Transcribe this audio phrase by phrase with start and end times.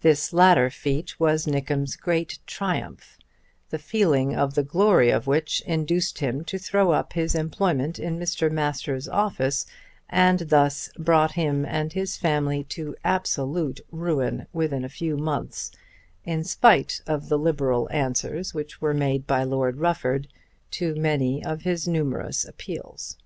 [0.00, 3.16] This latter feat was Nickem's great triumph,
[3.68, 8.18] the feeling of the glory of which induced him to throw up his employment in
[8.18, 8.50] Mr.
[8.50, 9.66] Masters' office,
[10.08, 15.70] and thus brought him and his family to absolute ruin within a few months
[16.24, 20.26] in spite of the liberal answers which were made by Lord Rufford
[20.72, 23.18] to many of his numerous appeals.